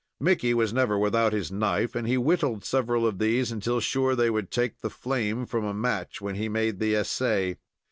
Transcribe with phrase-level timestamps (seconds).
[0.19, 4.31] Mickey was never without his knife, and he whittled several of these until sure they
[4.31, 7.59] would take the flame from a match when he made the essay.